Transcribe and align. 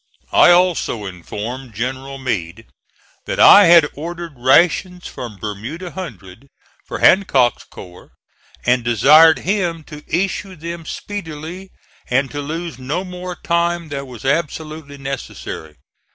I 0.33 0.49
also 0.49 1.05
informed 1.05 1.75
General 1.75 2.17
Meade 2.17 2.65
that 3.27 3.39
I 3.39 3.65
had 3.65 3.87
ordered 3.93 4.33
rations 4.35 5.05
from 5.05 5.37
Bermuda 5.37 5.91
Hundred 5.91 6.47
for 6.87 6.97
Hancock's 6.97 7.65
corps, 7.65 8.13
and 8.65 8.83
desired 8.83 9.37
him 9.37 9.83
to 9.83 10.03
issue 10.07 10.55
them 10.55 10.87
speedily, 10.87 11.69
and 12.09 12.31
to 12.31 12.41
lose 12.41 12.79
no 12.79 13.03
more 13.03 13.35
time 13.35 13.89
than 13.89 14.07
was 14.07 14.25
absolutely 14.25 14.97
necessary. 14.97 15.75